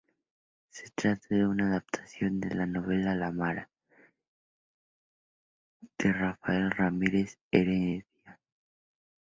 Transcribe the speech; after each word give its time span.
Se 0.71 0.89
trata 0.95 1.27
de 1.29 1.45
una 1.45 1.67
adaptación 1.67 2.39
de 2.39 2.55
la 2.55 2.65
novela 2.65 3.13
"La 3.13 3.31
Mara", 3.31 3.69
de 5.99 6.11
Rafael 6.11 6.71
Ramírez 6.71 7.37
Heredia. 7.51 8.07